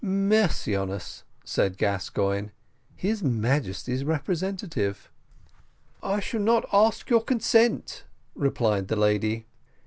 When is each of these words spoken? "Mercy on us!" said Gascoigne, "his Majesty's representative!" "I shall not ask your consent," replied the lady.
"Mercy 0.03 0.75
on 0.75 0.89
us!" 0.89 1.23
said 1.45 1.77
Gascoigne, 1.77 2.49
"his 2.95 3.21
Majesty's 3.21 4.03
representative!" 4.03 5.11
"I 6.01 6.19
shall 6.19 6.41
not 6.41 6.67
ask 6.73 7.11
your 7.11 7.21
consent," 7.21 8.05
replied 8.33 8.87
the 8.87 8.95
lady. 8.95 9.45